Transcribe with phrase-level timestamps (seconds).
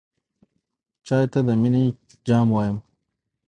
[1.05, 1.83] چای ته د مینې
[2.27, 2.77] جام وایم.